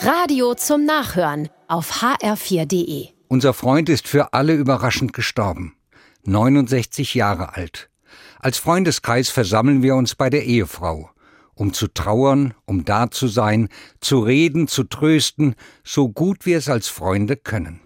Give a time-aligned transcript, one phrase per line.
[0.00, 3.08] Radio zum Nachhören auf hr4.de.
[3.26, 5.74] Unser Freund ist für alle überraschend gestorben.
[6.24, 7.90] 69 Jahre alt.
[8.38, 11.10] Als Freundeskreis versammeln wir uns bei der Ehefrau,
[11.54, 13.68] um zu trauern, um da zu sein,
[14.00, 17.80] zu reden, zu trösten, so gut wir es als Freunde können.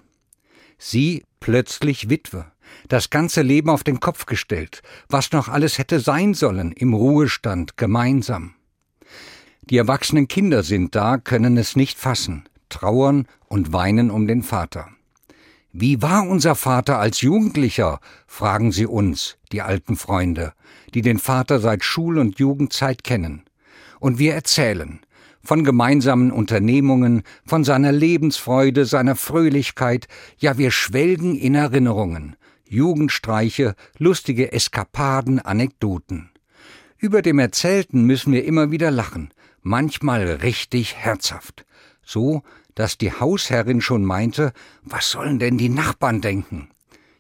[0.77, 2.53] Sie plötzlich Witwe,
[2.89, 7.79] das ganze Leben auf den Kopf gestellt, was noch alles hätte sein sollen, im Ruhestand,
[7.79, 8.55] gemeinsam.
[9.71, 14.89] Die erwachsenen Kinder sind da, können es nicht fassen, trauern und weinen um den Vater.
[15.73, 18.01] Wie war unser Vater als Jugendlicher?
[18.27, 20.53] fragen sie uns, die alten Freunde,
[20.95, 23.45] die den Vater seit Schul- und Jugendzeit kennen.
[24.01, 25.01] Und wir erzählen
[25.45, 30.07] von gemeinsamen Unternehmungen, von seiner Lebensfreude, seiner Fröhlichkeit,
[30.39, 32.37] ja wir schwelgen in Erinnerungen,
[32.69, 36.31] Jugendstreiche, lustige Eskapaden, Anekdoten.
[36.97, 39.31] Über dem Erzählten müssen wir immer wieder lachen,
[39.63, 41.65] manchmal richtig herzhaft,
[42.05, 42.43] so
[42.75, 46.71] dass die Hausherrin schon meinte, was sollen denn die Nachbarn denken?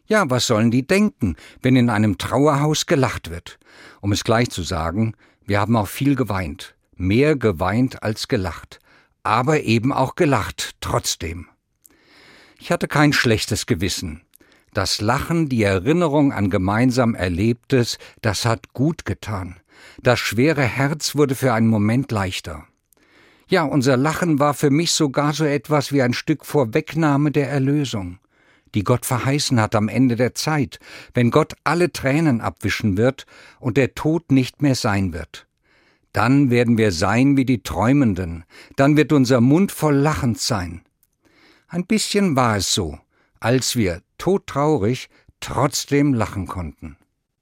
[0.06, 3.58] Ja, was sollen die denken, wenn in einem Trauerhaus gelacht wird?
[4.00, 8.78] Um es gleich zu sagen, wir haben auch viel geweint, mehr geweint als gelacht,
[9.22, 11.48] aber eben auch gelacht trotzdem.
[12.58, 14.22] Ich hatte kein schlechtes Gewissen.
[14.72, 19.60] Das Lachen, die Erinnerung an gemeinsam Erlebtes, das hat gut getan.
[20.02, 22.66] Das schwere Herz wurde für einen Moment leichter.
[23.48, 28.18] Ja, unser Lachen war für mich sogar so etwas wie ein Stück Vorwegnahme der Erlösung,
[28.74, 30.78] die Gott verheißen hat am Ende der Zeit,
[31.12, 33.26] wenn Gott alle Tränen abwischen wird
[33.60, 35.46] und der Tod nicht mehr sein wird.
[36.12, 38.44] Dann werden wir sein wie die Träumenden,
[38.76, 40.82] dann wird unser Mund voll lachend sein.
[41.68, 42.98] Ein bisschen war es so,
[43.40, 45.08] als wir, todtraurig,
[45.40, 46.96] trotzdem lachen konnten.